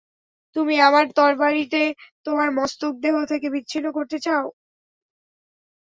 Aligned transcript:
তুমি 0.55 0.75
আমার 0.81 1.05
তরবারিতে 1.17 1.81
তোমার 2.25 2.49
মস্তক 2.57 2.93
দেহ 3.03 3.15
থেকে 3.25 3.47
বিচ্ছিন্ন 3.49 3.87
করতে 3.91 4.17
চাও? 4.19 4.45